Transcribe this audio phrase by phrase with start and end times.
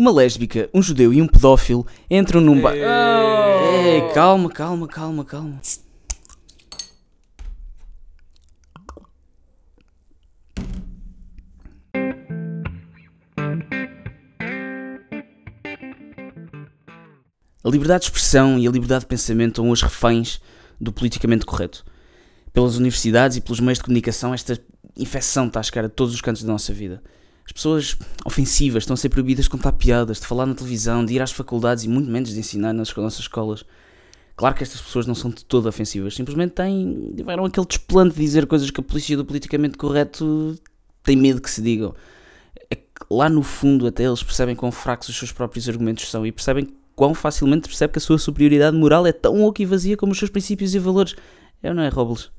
[0.00, 2.74] Uma lésbica, um judeu e um pedófilo entram num bar.
[2.74, 5.60] Ei, calma, calma, calma, calma.
[17.62, 20.40] A liberdade de expressão e a liberdade de pensamento são os reféns
[20.80, 21.84] do politicamente correto.
[22.54, 24.58] Pelas universidades e pelos meios de comunicação, esta
[24.96, 27.02] infecção está a chegar a todos os cantos da nossa vida.
[27.44, 31.14] As pessoas ofensivas estão a ser proibidas de contar piadas, de falar na televisão, de
[31.14, 33.64] ir às faculdades e muito menos de ensinar nas nossas escolas.
[34.36, 38.22] Claro que estas pessoas não são de todo ofensivas, simplesmente têm, tiveram aquele desplante de
[38.22, 40.58] dizer coisas que a polícia do politicamente correto
[41.02, 41.94] tem medo que se digam.
[42.70, 46.24] É que lá no fundo até eles percebem quão fracos os seus próprios argumentos são
[46.24, 49.96] e percebem quão facilmente percebe que a sua superioridade moral é tão oca e vazia
[49.96, 51.14] como os seus princípios e valores.
[51.62, 52.30] É ou não é, Robles?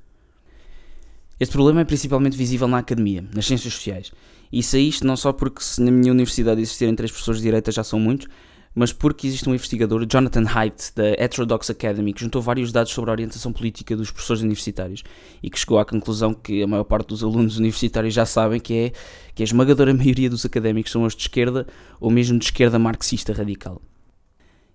[1.42, 4.12] Este problema é principalmente visível na academia, nas ciências sociais.
[4.54, 7.72] E é isto não só porque se na minha universidade existirem três professores de direita
[7.72, 8.28] já são muitos,
[8.76, 13.10] mas porque existe um investigador, Jonathan Haidt, da Heterodox Academy, que juntou vários dados sobre
[13.10, 15.02] a orientação política dos professores universitários
[15.42, 18.76] e que chegou à conclusão que a maior parte dos alunos universitários já sabem que
[18.76, 18.92] é
[19.34, 21.66] que a esmagadora maioria dos académicos são os de esquerda
[22.00, 23.82] ou mesmo de esquerda marxista radical.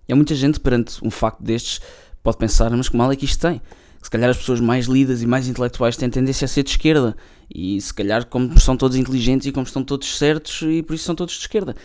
[0.05, 1.79] E há muita gente perante um facto destes
[2.21, 3.61] pode pensar, mas que mal é que isto tem?
[4.01, 7.15] Se calhar as pessoas mais lidas e mais intelectuais têm tendência a ser de esquerda.
[7.53, 11.05] E se calhar, como são todos inteligentes e como estão todos certos, e por isso
[11.05, 11.75] são todos de esquerda.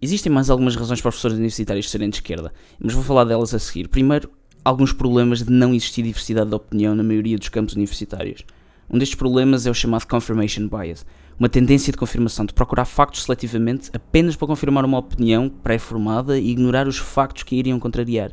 [0.00, 3.54] Existem mais algumas razões para os professores universitários serem de esquerda, mas vou falar delas
[3.54, 3.88] a seguir.
[3.88, 4.28] Primeiro,
[4.64, 8.44] alguns problemas de não existir diversidade de opinião na maioria dos campos universitários.
[8.90, 11.06] Um destes problemas é o chamado confirmation bias,
[11.38, 16.50] uma tendência de confirmação de procurar factos seletivamente apenas para confirmar uma opinião pré-formada e
[16.50, 18.32] ignorar os factos que a iriam contrariar.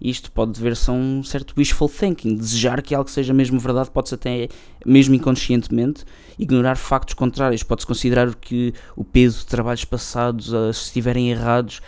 [0.00, 4.14] Isto pode dever-se a um certo wishful thinking, desejar que algo seja mesmo verdade, pode-se
[4.14, 4.48] até,
[4.84, 6.04] mesmo inconscientemente,
[6.38, 7.62] ignorar factos contrários.
[7.62, 11.80] Pode-se considerar que o peso de trabalhos passados, se estiverem errados,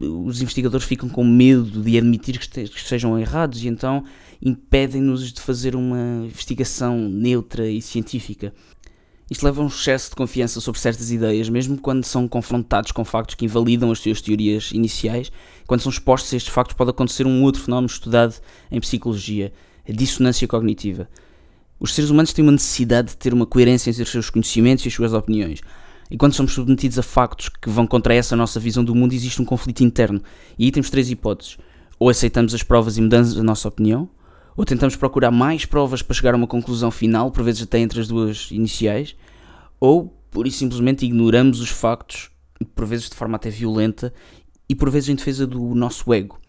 [0.00, 4.04] os investigadores ficam com medo de admitir que, que sejam errados e então
[4.40, 8.52] impedem-nos de fazer uma investigação neutra e científica.
[9.32, 13.02] Isto leva a um excesso de confiança sobre certas ideias, mesmo quando são confrontados com
[13.02, 15.32] factos que invalidam as suas teorias iniciais.
[15.66, 18.34] Quando são expostos a estes factos, pode acontecer um outro fenómeno estudado
[18.70, 19.50] em psicologia,
[19.88, 21.08] a dissonância cognitiva.
[21.80, 24.88] Os seres humanos têm uma necessidade de ter uma coerência entre os seus conhecimentos e
[24.88, 25.62] as suas opiniões.
[26.10, 29.40] E quando somos submetidos a factos que vão contra essa nossa visão do mundo, existe
[29.40, 30.22] um conflito interno.
[30.58, 31.56] E aí temos três hipóteses.
[31.98, 34.10] Ou aceitamos as provas e mudamos a nossa opinião,
[34.56, 38.00] ou tentamos procurar mais provas para chegar a uma conclusão final, por vezes até entre
[38.00, 39.16] as duas iniciais,
[39.80, 42.30] ou por isso simplesmente ignoramos os factos,
[42.74, 44.12] por vezes de forma até violenta,
[44.68, 46.40] e por vezes em defesa do nosso ego.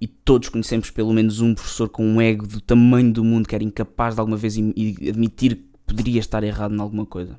[0.00, 3.54] E todos conhecemos pelo menos um professor com um ego do tamanho do mundo que
[3.54, 7.38] era incapaz de alguma vez admitir que poderia estar errado em alguma coisa.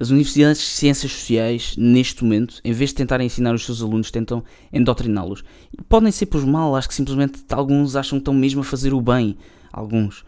[0.00, 4.10] As universidades de ciências sociais, neste momento, em vez de tentarem ensinar os seus alunos,
[4.10, 4.42] tentam
[4.72, 5.44] endotriná-los.
[5.88, 9.00] Podem ser por mal, acho que simplesmente alguns acham que estão mesmo a fazer o
[9.00, 9.36] bem.
[9.72, 10.24] Alguns.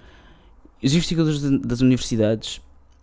[0.82, 2.60] Os investigadores das universidades,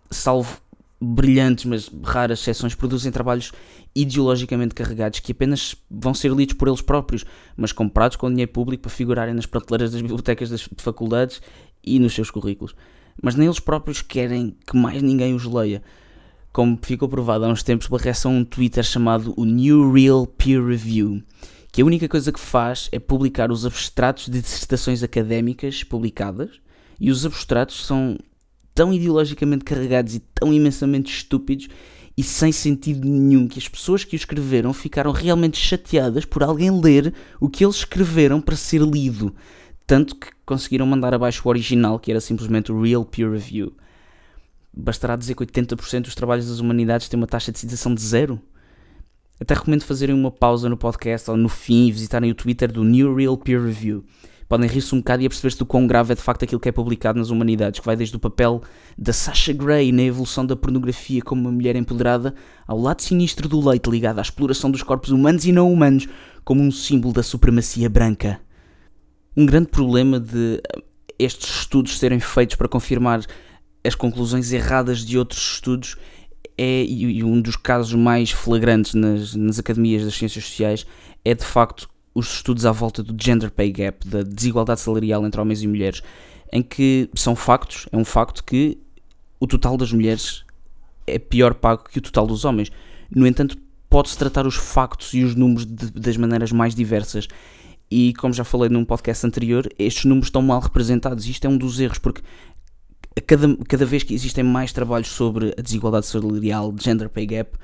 [0.10, 0.62] salvo
[1.02, 3.52] brilhantes, mas raras exceções, produzem trabalhos
[3.96, 7.26] ideologicamente carregados que apenas vão ser lidos por eles próprios,
[7.58, 11.42] mas comprados com dinheiro público para figurarem nas prateleiras das bibliotecas das faculdades
[11.84, 12.76] e nos seus currículos.
[13.22, 15.82] Mas nem eles próprios querem que mais ninguém os leia
[16.52, 20.28] como ficou provado há uns tempos pela reação a um Twitter chamado o New Real
[20.28, 21.24] Peer Review,
[21.72, 26.50] que a única coisa que faz é publicar os abstratos de dissertações académicas publicadas,
[27.00, 28.18] e os abstratos são
[28.76, 31.68] tão ideologicamente carregados e tão imensamente estúpidos
[32.18, 36.70] e sem sentido nenhum que as pessoas que o escreveram ficaram realmente chateadas por alguém
[36.70, 39.34] ler o que eles escreveram para ser lido,
[39.88, 43.74] tanto que conseguiram mandar abaixo o original, que era simplesmente o Real Peer Review
[44.74, 48.42] bastará dizer que 80% dos trabalhos das humanidades têm uma taxa de citação de zero?
[49.40, 52.84] Até recomendo fazerem uma pausa no podcast ou no fim e visitarem o Twitter do
[52.84, 54.06] New Real Peer Review.
[54.48, 56.72] Podem rir-se um bocado e perceber-se do quão grave é de facto aquilo que é
[56.72, 58.62] publicado nas humanidades, que vai desde o papel
[58.98, 62.36] da Sasha Grey na evolução da pornografia como uma mulher empoderada,
[62.68, 66.08] ao lado sinistro do leite ligado à exploração dos corpos humanos e não humanos,
[66.44, 68.42] como um símbolo da supremacia branca.
[69.38, 70.62] Um grande problema de
[71.18, 73.22] estes estudos serem feitos para confirmar
[73.84, 75.96] as conclusões erradas de outros estudos
[76.58, 80.86] é, e um dos casos mais flagrantes nas, nas academias das ciências sociais
[81.24, 85.40] é de facto os estudos à volta do gender pay gap, da desigualdade salarial entre
[85.40, 86.04] homens e mulheres,
[86.52, 88.78] em que são factos, é um facto que
[89.40, 90.44] o total das mulheres
[91.08, 92.72] é pior pago que o total dos homens.
[93.10, 93.58] No entanto,
[93.90, 97.28] pode-se tratar os factos e os números de, das maneiras mais diversas.
[97.90, 101.28] E como já falei num podcast anterior, estes números estão mal representados.
[101.28, 102.22] Isto é um dos erros, porque
[103.20, 107.58] cada, cada vez que existem mais trabalhos sobre a desigualdade salarial, gender pay gap,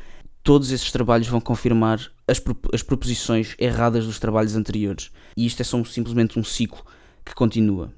[0.44, 2.42] todos esses trabalhos vão confirmar as,
[2.74, 5.12] as proposições erradas dos trabalhos anteriores.
[5.36, 6.84] E isto é só simplesmente um ciclo
[7.24, 7.92] que continua.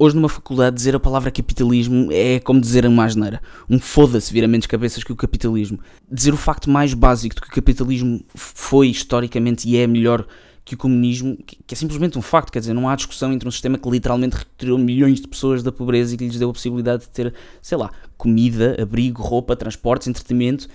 [0.00, 3.42] Hoje, numa faculdade, dizer a palavra capitalismo é como dizer uma asneira.
[3.68, 5.80] Um foda-se vira menos cabeças que o capitalismo.
[6.08, 10.24] Dizer o facto mais básico de que o capitalismo foi historicamente e é melhor
[10.68, 11.34] que o comunismo,
[11.66, 14.36] que é simplesmente um facto, quer dizer, não há discussão entre um sistema que literalmente
[14.36, 17.32] retirou milhões de pessoas da pobreza e que lhes deu a possibilidade de ter,
[17.62, 20.68] sei lá, comida, abrigo, roupa, transportes, entretenimento,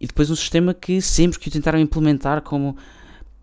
[0.00, 2.76] e depois um sistema que sempre que o tentaram implementar, como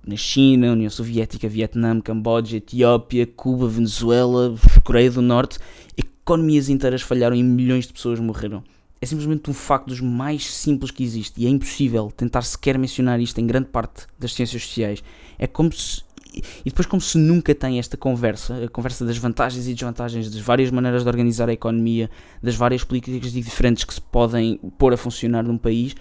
[0.08, 4.56] na China, União Soviética, Vietnã, Camboja, Etiópia, Cuba, Venezuela,
[4.86, 5.60] Coreia do Norte,
[5.98, 8.64] economias inteiras falharam e milhões de pessoas morreram.
[9.02, 13.20] É simplesmente um facto dos mais simples que existe e é impossível tentar sequer mencionar
[13.20, 15.04] isto em grande parte das ciências sociais.
[15.38, 16.04] É como se.
[16.36, 20.42] E depois, como se nunca tem esta conversa, a conversa das vantagens e desvantagens, das
[20.42, 22.10] várias maneiras de organizar a economia,
[22.42, 25.96] das várias políticas diferentes que se podem pôr a funcionar num país,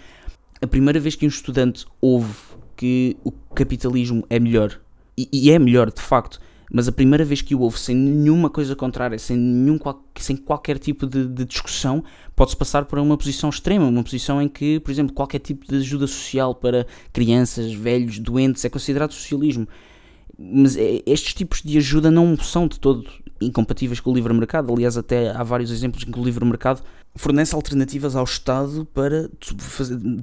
[0.61, 2.35] a primeira vez que um estudante ouve
[2.75, 4.79] que o capitalismo é melhor.
[5.17, 6.39] E, e, é melhor, de facto.
[6.71, 9.79] Mas a primeira vez que o ouve sem nenhuma coisa contrária, sem, nenhum,
[10.19, 12.03] sem qualquer tipo de, de discussão,
[12.35, 15.77] pode-se passar por uma posição extrema, uma posição em que, por exemplo, qualquer tipo de
[15.77, 19.67] ajuda social para crianças, velhos, doentes é considerado socialismo.
[20.37, 23.09] Mas é, estes tipos de ajuda não são de todo
[23.41, 24.71] incompatíveis com o livre mercado.
[24.71, 26.83] Aliás, até há vários exemplos em que o livre mercado
[27.15, 29.29] fornece alternativas ao Estado para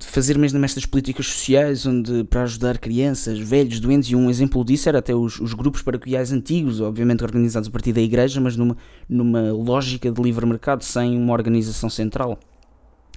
[0.01, 4.89] fazer mesmo estas políticas sociais onde para ajudar crianças, velhos, doentes, e um exemplo disso
[4.89, 8.77] era até os, os grupos paroquiais antigos, obviamente organizados a partir da igreja, mas numa,
[9.09, 12.39] numa lógica de livre mercado, sem uma organização central.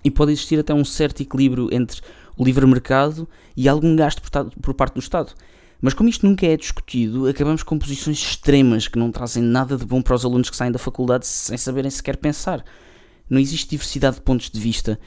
[0.04, 2.02] E pode existir até um certo equilíbrio entre
[2.38, 5.34] o livre mercado e algum gasto por, por parte do Estado.
[5.82, 9.86] Mas como isto nunca é discutido, acabamos com posições extremas que não trazem nada de
[9.86, 12.64] bom para os alunos que saem da faculdade sem saberem sequer pensar.
[13.30, 15.00] Não existe diversidade de pontos de vista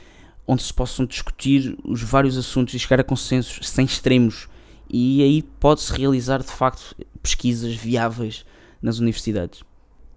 [0.47, 4.47] onde se possam discutir os vários assuntos e chegar a consensos sem extremos.
[4.89, 8.45] E aí pode-se realizar de facto pesquisas viáveis
[8.81, 9.63] nas universidades.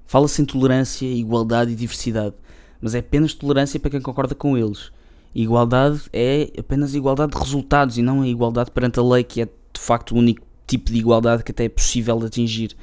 [0.07, 2.35] Fala-se em tolerância, igualdade e diversidade,
[2.81, 4.93] mas é apenas tolerância para quem concorda com eles.
[5.35, 9.45] Igualdade é apenas igualdade de resultados e não a igualdade perante a lei, que é
[9.47, 12.77] de facto o único tipo de igualdade que até é possível de atingir.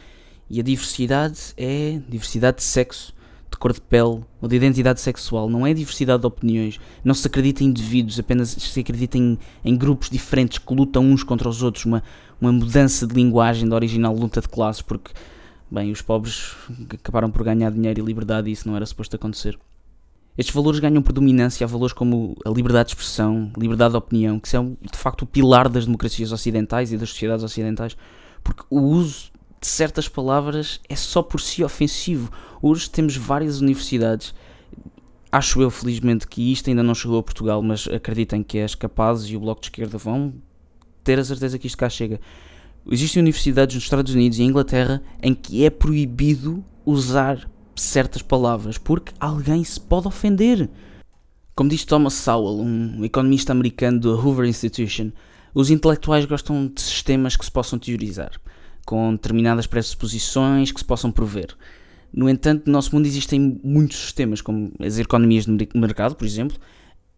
[0.50, 3.14] E a diversidade é diversidade de sexo,
[3.54, 5.50] de cor de pele ou de identidade sexual.
[5.50, 6.80] Não é diversidade de opiniões.
[7.04, 11.24] Não se acredita em indivíduos, apenas se acredita em, em grupos diferentes que lutam uns
[11.24, 11.86] contra os outros.
[11.86, 12.04] Uma,
[12.42, 15.12] uma mudança de linguagem da original luta de classes, porque,
[15.72, 16.56] bem, os pobres
[16.90, 19.58] acabaram por ganhar dinheiro e liberdade e isso não era suposto acontecer.
[20.36, 24.50] Estes valores ganham predominância a valores como a liberdade de expressão, liberdade de opinião, que
[24.50, 27.96] são de facto o pilar das democracias ocidentais e das sociedades ocidentais,
[28.44, 29.32] porque o uso
[29.64, 32.30] de certas palavras é só por si ofensivo.
[32.62, 34.36] Hoje temos várias universidades,
[35.32, 39.30] acho eu felizmente que isto ainda não chegou a Portugal, mas acreditem que as capazes
[39.30, 40.34] e o Bloco de Esquerda vão
[41.02, 42.20] ter a certeza que isto cá chega.
[42.92, 49.14] Existem universidades nos Estados Unidos e Inglaterra em que é proibido usar certas palavras, porque
[49.18, 50.70] alguém se pode ofender.
[51.56, 55.12] Como diz Thomas Sowell, um economista americano do Hoover Institution,
[55.54, 58.32] os intelectuais gostam de sistemas que se possam teorizar,
[58.86, 61.56] com determinadas pressuposições que se possam prover.
[62.12, 66.58] No entanto, no nosso mundo existem muitos sistemas, como as economias de mercado, por exemplo,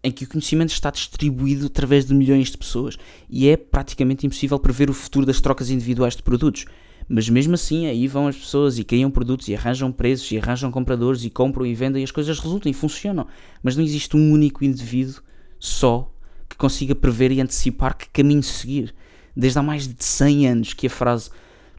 [0.01, 2.95] em que o conhecimento está distribuído através de milhões de pessoas
[3.29, 6.65] e é praticamente impossível prever o futuro das trocas individuais de produtos.
[7.09, 10.71] Mas mesmo assim, aí vão as pessoas e criam produtos e arranjam preços e arranjam
[10.71, 13.27] compradores e compram e vendem e as coisas resultam e funcionam.
[13.61, 15.21] Mas não existe um único indivíduo
[15.59, 16.11] só
[16.47, 18.93] que consiga prever e antecipar que caminho seguir.
[19.35, 21.29] Desde há mais de 100 anos que a frase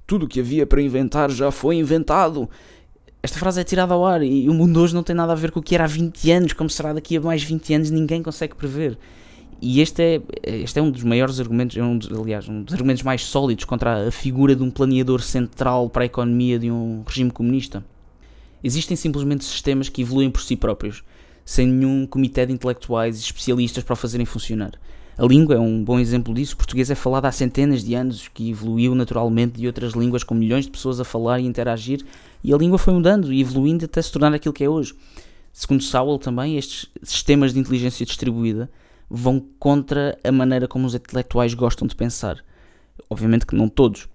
[0.06, 2.48] tudo o que havia para inventar já foi inventado.
[3.22, 5.50] Esta frase é tirada ao ar e o mundo hoje não tem nada a ver
[5.50, 8.22] com o que era há 20 anos, como será daqui a mais 20 anos, ninguém
[8.22, 8.96] consegue prever.
[9.60, 12.74] E este é, este é um dos maiores argumentos, é um dos, aliás, um dos
[12.74, 17.02] argumentos mais sólidos contra a figura de um planeador central para a economia de um
[17.06, 17.82] regime comunista.
[18.62, 21.02] Existem simplesmente sistemas que evoluem por si próprios,
[21.44, 24.72] sem nenhum comitê de intelectuais e especialistas para o fazerem funcionar.
[25.18, 26.52] A língua é um bom exemplo disso.
[26.52, 30.34] O português é falado há centenas de anos, que evoluiu naturalmente de outras línguas com
[30.34, 32.04] milhões de pessoas a falar e interagir,
[32.44, 34.94] e a língua foi mudando e evoluindo até se tornar aquilo que é hoje.
[35.54, 38.70] Segundo Sowell também, estes sistemas de inteligência distribuída
[39.08, 42.44] vão contra a maneira como os intelectuais gostam de pensar.
[43.08, 44.06] Obviamente que não todos.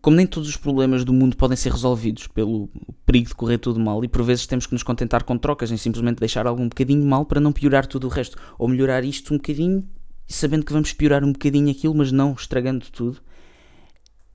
[0.00, 2.70] Como nem todos os problemas do mundo podem ser resolvidos pelo
[3.04, 5.76] perigo de correr tudo mal, e por vezes temos que nos contentar com trocas, em
[5.76, 9.34] simplesmente deixar algo um bocadinho mal para não piorar tudo o resto, ou melhorar isto
[9.34, 9.84] um bocadinho,
[10.32, 13.20] sabendo que vamos piorar um bocadinho aquilo, mas não estragando tudo.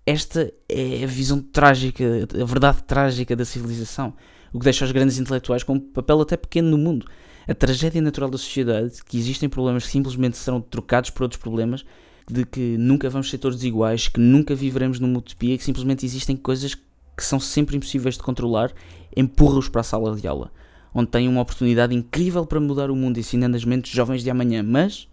[0.05, 2.03] Esta é a visão trágica,
[2.39, 4.13] a verdade trágica da civilização,
[4.53, 7.05] o que deixa os grandes intelectuais com um papel até pequeno no mundo
[7.47, 11.85] a tragédia natural da sociedade, que existem problemas que simplesmente serão trocados por outros problemas,
[12.29, 16.35] de que nunca vamos ser todos iguais, que nunca viveremos numa utopia, que simplesmente existem
[16.35, 18.73] coisas que são sempre impossíveis de controlar,
[19.15, 20.51] empurra-os para a sala de aula,
[20.93, 24.63] onde têm uma oportunidade incrível para mudar o mundo, ensinando as mentes jovens de amanhã,
[24.63, 25.07] mas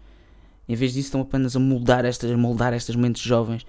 [0.67, 3.65] em vez disso estão apenas a moldar estas, a moldar estas mentes jovens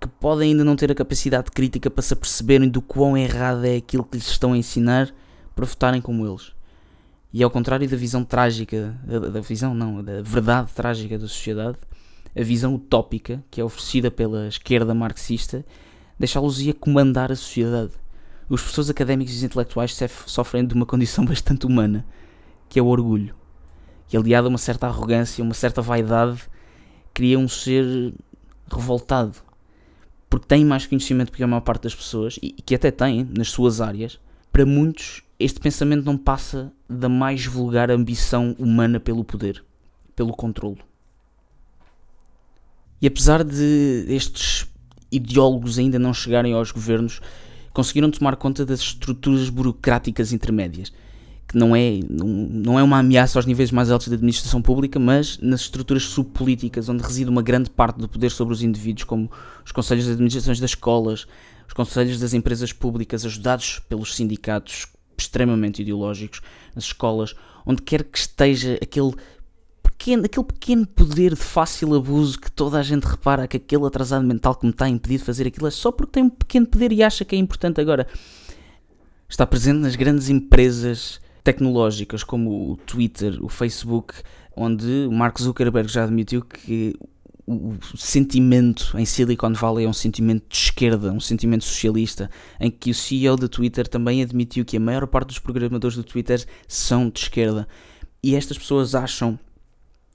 [0.00, 3.76] que podem ainda não ter a capacidade crítica para se aperceberem do quão errado é
[3.76, 5.14] aquilo que lhes estão a ensinar
[5.54, 6.52] para votarem como eles.
[7.32, 11.76] E ao contrário da visão trágica, da visão não, da verdade trágica da sociedade,
[12.34, 15.64] a visão utópica que é oferecida pela esquerda marxista
[16.18, 17.92] deixá-los ia comandar a sociedade.
[18.48, 19.96] Os professores académicos e intelectuais
[20.26, 22.04] sofrem de uma condição bastante humana,
[22.68, 23.39] que é o orgulho.
[24.12, 26.42] E aliado a uma certa arrogância, uma certa vaidade,
[27.14, 28.12] cria um ser
[28.70, 29.34] revoltado.
[30.28, 33.48] Porque tem mais conhecimento que a maior parte das pessoas, e que até têm nas
[33.50, 34.18] suas áreas.
[34.52, 39.64] Para muitos, este pensamento não passa da mais vulgar ambição humana pelo poder,
[40.14, 40.78] pelo controlo.
[43.00, 44.66] E apesar de estes
[45.10, 47.20] ideólogos ainda não chegarem aos governos,
[47.72, 50.92] conseguiram tomar conta das estruturas burocráticas intermédias,
[51.50, 55.00] que não é, não, não é uma ameaça aos níveis mais altos da administração pública,
[55.00, 59.28] mas nas estruturas subpolíticas, onde reside uma grande parte do poder sobre os indivíduos, como
[59.64, 61.26] os conselhos de administrações das escolas,
[61.66, 64.86] os conselhos das empresas públicas, ajudados pelos sindicatos
[65.18, 66.40] extremamente ideológicos,
[66.72, 67.34] nas escolas,
[67.66, 69.12] onde quer que esteja aquele
[69.82, 74.24] pequeno, aquele pequeno poder de fácil abuso que toda a gente repara que aquele atrasado
[74.24, 76.92] mental que me está impedido de fazer aquilo é só porque tem um pequeno poder
[76.92, 78.06] e acha que é importante agora.
[79.28, 84.14] Está presente nas grandes empresas tecnológicas como o Twitter, o Facebook,
[84.56, 86.94] onde o Mark Zuckerberg já admitiu que
[87.46, 92.30] o sentimento em Silicon Valley é um sentimento de esquerda, um sentimento socialista,
[92.60, 96.04] em que o CEO do Twitter também admitiu que a maior parte dos programadores do
[96.04, 97.66] Twitter são de esquerda.
[98.22, 99.38] E estas pessoas acham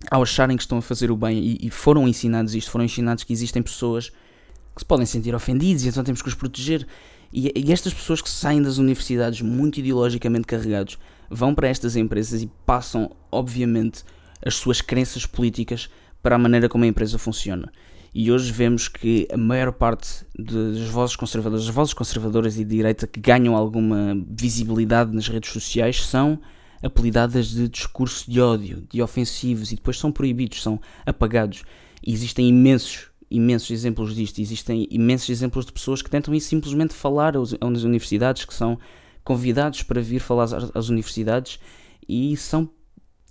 [0.09, 3.23] ao acharem que estão a fazer o bem e, e, foram ensinados isto, foram ensinados
[3.23, 6.87] que existem pessoas que se podem sentir ofendidas e então temos que os proteger.
[7.33, 10.97] E, e estas pessoas que saem das universidades muito ideologicamente carregados
[11.29, 14.03] vão para estas empresas e passam, obviamente,
[14.45, 15.89] as suas crenças políticas
[16.21, 17.71] para a maneira como a empresa funciona.
[18.13, 22.75] E hoje vemos que a maior parte das vozes conservadoras, as vozes conservadoras e de
[22.77, 26.39] direita que ganham alguma visibilidade nas redes sociais são
[26.81, 31.63] apelidadas de discurso de ódio, de ofensivos e depois são proibidos, são apagados.
[32.01, 34.39] E existem imensos, imensos exemplos disto.
[34.39, 38.79] Existem imensos exemplos de pessoas que tentam simplesmente falar às universidades, que são
[39.25, 41.59] convidados para vir falar às, às universidades
[42.07, 42.69] e são,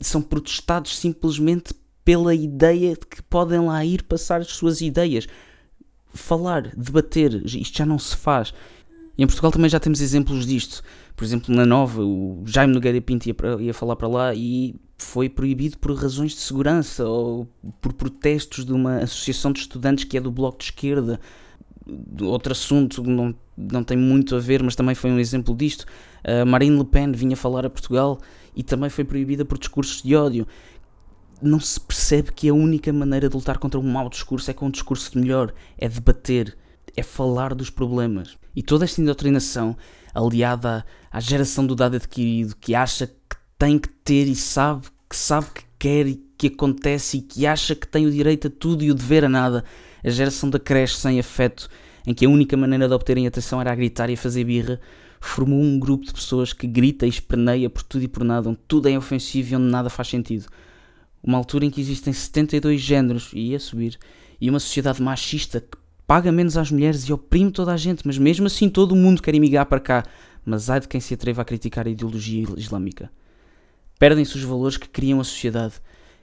[0.01, 1.73] são protestados simplesmente
[2.05, 5.27] pela ideia de que podem lá ir passar as suas ideias.
[6.13, 8.53] Falar, debater, isto já não se faz.
[9.17, 10.83] E em Portugal também já temos exemplos disto.
[11.17, 14.75] Por exemplo, na Nova, o Jaime Nogueira Pinto ia, para, ia falar para lá e
[14.99, 17.49] foi proibido por razões de segurança ou
[17.81, 21.21] por protestos de uma associação de estudantes que é do Bloco de Esquerda.
[22.23, 25.85] Outro assunto não, não tem muito a ver, mas também foi um exemplo disto.
[26.25, 28.19] Uh, Marine Le Pen vinha falar a Portugal
[28.57, 30.47] e também foi proibida por discursos de ódio.
[31.43, 34.67] Não se percebe que a única maneira de lutar contra um mau discurso é com
[34.67, 36.57] um discurso de melhor, é debater,
[36.97, 38.39] é falar dos problemas.
[38.57, 39.77] E toda esta indoctrinação,
[40.15, 45.17] aliada à, geração do dado adquirido, que acha que tem que ter e sabe que
[45.17, 48.85] sabe que quer e que acontece e que acha que tem o direito a tudo
[48.85, 49.65] e o dever a nada,
[50.03, 51.69] a geração da creche sem afeto,
[52.07, 54.81] em que a única maneira de obterem atenção era a gritar e a fazer birra,
[55.21, 58.59] formou um grupo de pessoas que grita e esperneia por tudo e por nada, onde
[58.69, 60.47] tudo é ofensivo e onde nada faz sentido.
[61.23, 63.99] Uma altura em que existem 72 géneros, e ia subir,
[64.41, 68.19] e uma sociedade machista que paga menos às mulheres e oprime toda a gente, mas
[68.19, 70.05] mesmo assim todo o mundo quer emigrar para cá.
[70.45, 73.11] Mas ai de quem se atreva a criticar a ideologia islâmica.
[73.99, 75.75] Perdem-se os valores que criam a sociedade.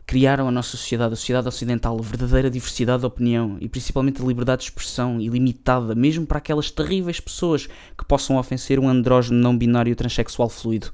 [0.05, 4.25] Criaram a nossa sociedade, a sociedade ocidental, a verdadeira diversidade de opinião e principalmente a
[4.25, 7.67] liberdade de expressão ilimitada, mesmo para aquelas terríveis pessoas
[7.97, 10.91] que possam ofender um andrógeno não binário transexual fluido.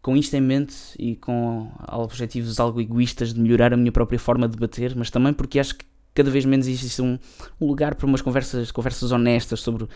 [0.00, 4.48] Com isto em mente e com objetivos algo egoístas de melhorar a minha própria forma
[4.48, 7.18] de debater, mas também porque acho que cada vez menos existe um,
[7.60, 9.86] um lugar para umas conversas, conversas honestas sobre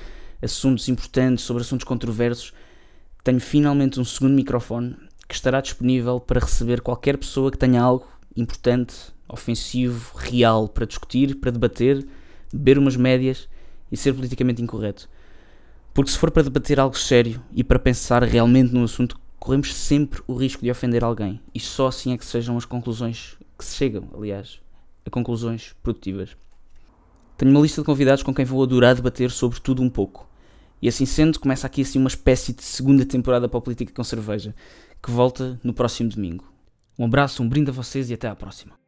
[0.42, 2.52] assuntos importantes, sobre assuntos controversos.
[3.24, 4.96] Tenho finalmente um segundo microfone
[5.30, 8.06] que estará disponível para receber qualquer pessoa que tenha algo
[8.36, 8.94] importante,
[9.28, 12.04] ofensivo, real para discutir, para debater,
[12.52, 13.48] beber umas médias
[13.90, 15.08] e ser politicamente incorreto.
[15.94, 20.20] Porque se for para debater algo sério e para pensar realmente no assunto, corremos sempre
[20.26, 21.40] o risco de ofender alguém.
[21.54, 24.60] E só assim é que sejam as conclusões que se chegam, aliás
[25.06, 26.36] a conclusões produtivas.
[27.36, 30.28] Tenho uma lista de convidados com quem vou adorar debater sobre tudo um pouco.
[30.82, 34.04] E assim sendo, começa aqui assim uma espécie de segunda temporada para a Política com
[34.04, 34.54] Cerveja,
[35.02, 36.44] que volta no próximo domingo.
[36.98, 38.79] Um abraço, um brinde a vocês e até à próxima.